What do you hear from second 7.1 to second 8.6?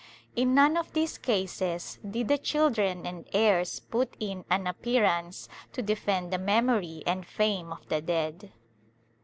fame of the dead.